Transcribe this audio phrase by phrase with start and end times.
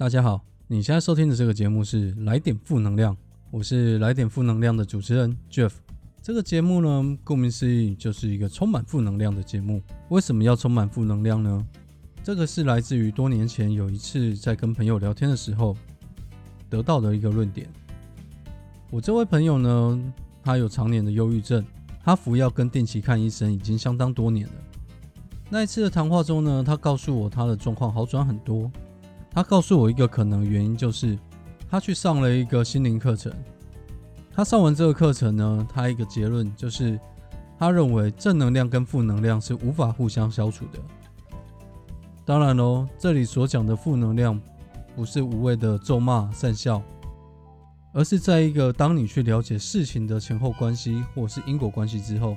[0.00, 3.14] 大家好，你现在收听的这个节目是《来点负能量》，
[3.50, 5.72] 我是《来点负能量》的主持人 Jeff。
[6.22, 9.82] 这个节目呢，顾名思义就是一个充满负能量的节目。
[10.08, 11.66] 为什么要充满负能量呢？
[12.24, 15.76] 这个是来自于多年前有一次在跟朋友聊天的时候
[16.70, 17.68] 得到的一个论点。
[18.88, 20.12] 我这位朋友呢，
[20.42, 21.62] 他有常年的忧郁症，
[22.02, 24.54] 他服药跟定期看医生已经相当多年了。
[25.50, 28.72] 那一次的谈话中呢，他告诉我他的状况好转很多。
[29.32, 31.18] 他告诉我一个可能原因，就是
[31.70, 33.32] 他去上了一个心灵课程。
[34.32, 36.98] 他上完这个课程呢，他一个结论就是，
[37.58, 40.78] 他认为正能量跟负能量是无法互相消除的。
[42.24, 44.40] 当然喽，这里所讲的负能量，
[44.94, 46.82] 不是无谓的咒骂善笑，
[47.92, 52.36] 而是在一个当你去了解事情的前后关系或是因果关系之后。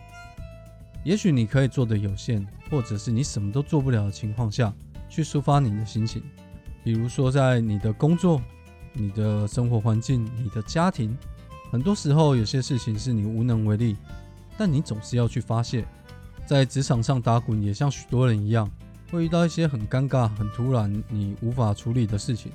[1.03, 4.73] 也许你可以做的有限，或者是你什么都做不了的情况下
[5.09, 6.23] 去抒发你的心情，
[6.83, 8.41] 比如说在你的工作、
[8.91, 11.17] 你的生活环境、你的家庭，
[11.71, 13.95] 很多时候有些事情是你无能为力，
[14.57, 15.85] 但你总是要去发泄。
[16.45, 18.69] 在职场上打滚，也像许多人一样，
[19.11, 22.51] 会遇到一些很尴尬、很突然、你无法处理的事情。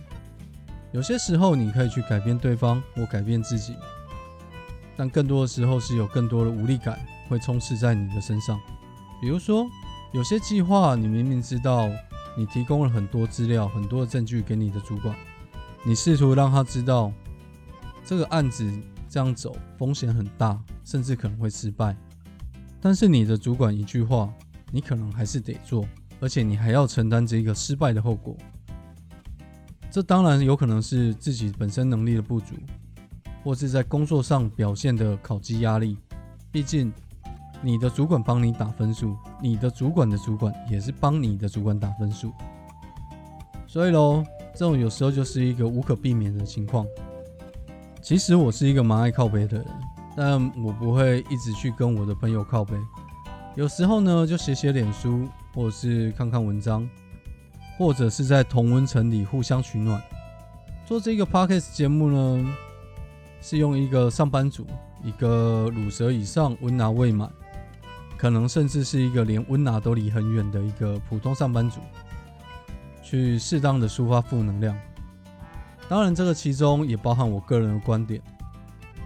[0.93, 3.75] 有些时候你可以去改变对方或改变自己，
[4.97, 6.99] 但更多的时候是有更多的无力感。
[7.29, 8.59] 会充斥在你的身上，
[9.21, 9.67] 比如说，
[10.15, 11.87] 有些计划你明明知道，
[12.39, 15.13] 你提供了很多资料、很多的证据给你的主管，
[15.85, 17.13] 你试图让他知道
[18.05, 18.65] 这个案子
[19.09, 21.97] 这样走风险很大，甚至可能会失败，
[22.81, 24.33] 但是你的主管一句话，
[24.71, 25.85] 你可能还是得做，
[26.21, 28.37] 而且你还要承担这个失败的后果。
[29.91, 32.55] 这当然有可能是自己本身能力的不足，
[33.43, 35.99] 或是在工作上表现的考绩压力，
[36.53, 36.93] 毕竟。
[37.61, 42.33] 你的主管帮你打分数，你的主管的主管也是帮你的主管打分数，
[43.67, 46.87] 所以喽，这种有时候就是一个无可避免的情况。
[48.01, 49.67] 其实我是一个蛮爱靠背的人，
[50.17, 52.77] 但我不会一直去跟我的朋友靠背。
[53.57, 56.89] 有时候呢，就写写脸书，或者是看看文章，
[57.77, 60.01] 或者是在同温层里互相取暖。
[60.87, 62.55] 做这个 podcast 节目呢，
[63.43, 64.65] 是用一个上班族，
[65.03, 67.29] 一个乳蛇以上温拿未满。
[68.19, 71.81] 可能甚至是一个连温拿都离很远的一个普通上班族，
[73.03, 74.77] 去适当的抒发负能量。
[75.89, 78.21] 当然，这个其中也包含我个人的观点，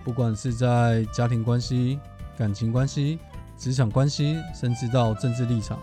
[0.02, 2.00] 不管是在家庭关系、
[2.36, 3.18] 感情关系、
[3.56, 5.78] 职场关系，甚至到政治立场，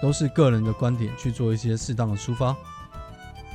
[0.00, 2.54] 都是个人的观点去做一些适当的抒发。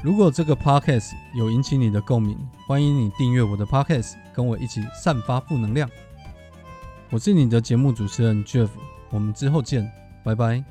[0.01, 5.89] 如果这个 podcast 有引起你的共鸣，欢迎你订阅我的 podcast，跟我一起散发负能量。
[7.11, 8.69] 我是你的节目主持人 Jeff，
[9.09, 9.91] 我们之后见，
[10.23, 10.63] 拜拜。